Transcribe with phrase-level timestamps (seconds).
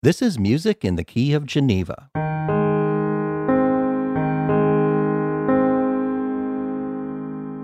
[0.00, 2.08] This is Music in the Key of Geneva.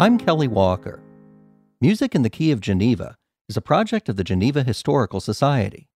[0.00, 1.02] I'm Kelly Walker.
[1.82, 3.18] Music in the Key of Geneva
[3.50, 5.90] is a project of the Geneva Historical Society,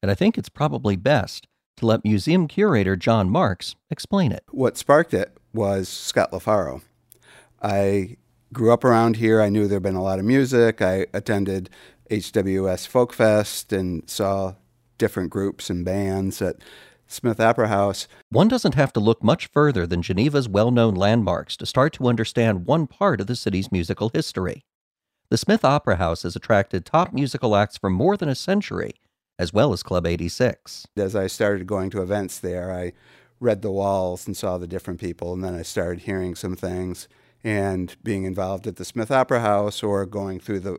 [0.00, 1.46] and I think it's probably best
[1.76, 4.44] to let museum curator John Marks explain it.
[4.52, 6.80] What sparked it was Scott LaFaro.
[7.60, 8.16] I
[8.50, 9.42] grew up around here.
[9.42, 10.80] I knew there had been a lot of music.
[10.80, 11.68] I attended
[12.10, 14.54] HWS Folk Fest and saw
[14.98, 16.56] different groups and bands at
[17.06, 18.08] Smith Opera House.
[18.30, 22.08] One doesn't have to look much further than Geneva's well known landmarks to start to
[22.08, 24.64] understand one part of the city's musical history.
[25.28, 28.94] The Smith Opera House has attracted top musical acts for more than a century,
[29.38, 30.86] as well as Club 86.
[30.96, 32.92] As I started going to events there, I
[33.40, 37.08] read the walls and saw the different people, and then I started hearing some things
[37.44, 40.78] and being involved at the Smith Opera House or going through the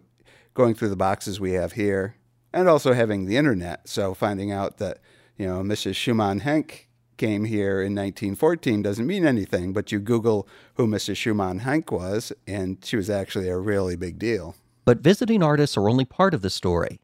[0.54, 2.16] going through the boxes we have here,
[2.54, 3.88] and also having the internet.
[3.88, 5.00] So finding out that
[5.38, 5.96] you know Mrs.
[5.96, 11.18] Schumann Heink came here in 1914 doesn't mean anything, but you Google who Mrs.
[11.18, 14.55] Schumann Heink was, and she was actually a really big deal.
[14.86, 16.99] But visiting artists are only part of the story.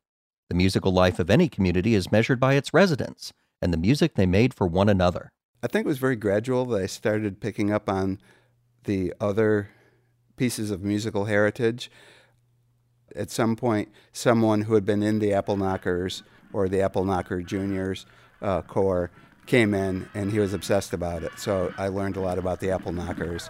[0.49, 4.25] The musical life of any community is measured by its residents and the music they
[4.25, 5.31] made for one another.
[5.63, 8.19] I think it was very gradual that I started picking up on
[8.83, 9.69] the other
[10.35, 11.89] pieces of musical heritage.
[13.15, 17.41] At some point, someone who had been in the Apple Knockers or the Apple Knocker
[17.41, 18.05] Juniors
[18.41, 19.11] uh, Corps
[19.45, 21.37] came in and he was obsessed about it.
[21.37, 23.49] So I learned a lot about the Apple Knockers.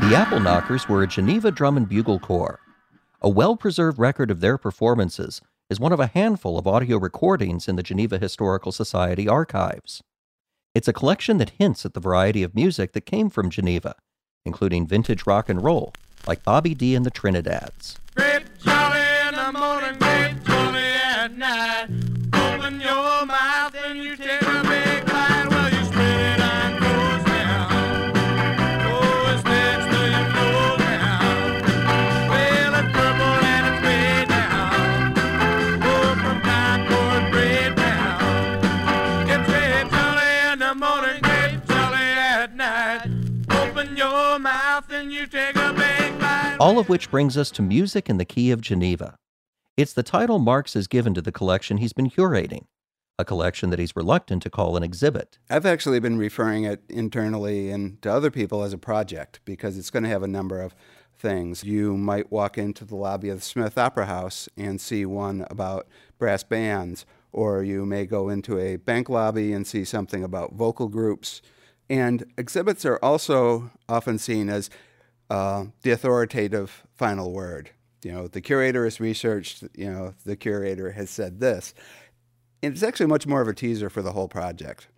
[0.00, 2.60] The Apple Knockers were a Geneva drum and bugle corps.
[3.22, 7.66] A well preserved record of their performances is one of a handful of audio recordings
[7.66, 10.02] in the Geneva Historical Society archives.
[10.74, 13.94] It's a collection that hints at the variety of music that came from Geneva,
[14.44, 15.94] including vintage rock and roll,
[16.26, 17.96] like Bobby D and the Trinidads.
[40.66, 43.08] The morning, great jolly at night.
[43.50, 46.56] Open your mouth and you take a big bite.
[46.58, 49.14] All of which brings us to Music in the Key of Geneva.
[49.76, 52.64] It's the title Marks has given to the collection he's been curating,
[53.16, 55.38] a collection that he's reluctant to call an exhibit.
[55.48, 59.90] I've actually been referring it internally and to other people as a project because it's
[59.90, 60.74] going to have a number of
[61.16, 61.62] things.
[61.62, 65.86] You might walk into the lobby of the Smith Opera House and see one about
[66.18, 70.88] brass bands, or you may go into a bank lobby and see something about vocal
[70.88, 71.42] groups.
[71.88, 74.70] And exhibits are also often seen as
[75.28, 77.70] uh, the authoritative final word.
[78.02, 81.74] You know, the curator has researched, you know, the curator has said this.
[82.62, 84.88] And it's actually much more of a teaser for the whole project.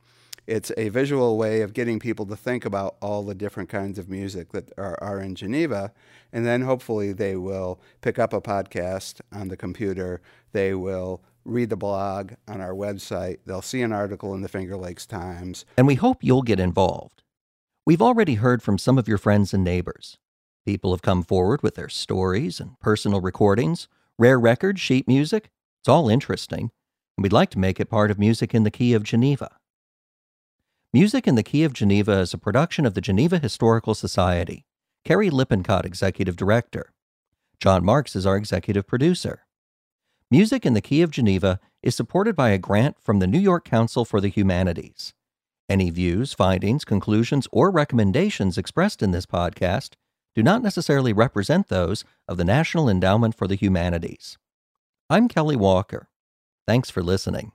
[0.49, 4.09] It's a visual way of getting people to think about all the different kinds of
[4.09, 5.93] music that are, are in Geneva.
[6.33, 10.23] And then hopefully they will pick up a podcast on the computer.
[10.53, 13.41] They will read the blog on our website.
[13.45, 15.67] They'll see an article in the Finger Lakes Times.
[15.77, 17.23] And we hope you'll get involved.
[17.85, 20.17] We've already heard from some of your friends and neighbors.
[20.65, 23.87] People have come forward with their stories and personal recordings,
[24.19, 25.51] rare records, sheet music.
[25.83, 26.71] It's all interesting,
[27.19, 29.58] and we'd like to make it part of Music in the Key of Geneva.
[30.95, 34.65] Music in the Key of Geneva is a production of the Geneva Historical Society.
[35.05, 36.95] Carrie Lippincott, Executive Director.
[37.61, 39.43] John Marks is our Executive Producer.
[40.31, 43.67] Music in the Key of Geneva is supported by a grant from the New York
[43.67, 45.13] Council for the Humanities.
[45.69, 49.91] Any views, findings, conclusions, or recommendations expressed in this podcast
[50.35, 54.39] do not necessarily represent those of the National Endowment for the Humanities.
[55.11, 56.09] I'm Kelly Walker.
[56.67, 57.53] Thanks for listening.